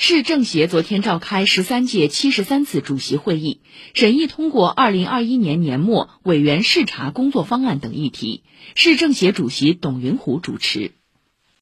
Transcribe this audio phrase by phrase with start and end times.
[0.00, 3.58] 市政协昨天召开十三届七十三次主席会议
[3.94, 8.44] 审议通过二零二一年年末委员视察工作方案等议题。
[8.76, 10.92] 市政协主席董云虎主持。